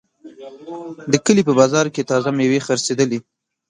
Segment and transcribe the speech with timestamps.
[1.11, 3.19] د کلي په بازار کې تازه میوې خرڅېدلې.